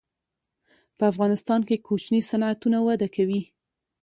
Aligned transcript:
په 0.97 1.03
افغانستان 1.11 1.59
کې 1.67 1.83
کوچني 1.87 2.21
صنعتونه 2.29 2.77
وده 2.87 3.07
کوي. 3.15 3.41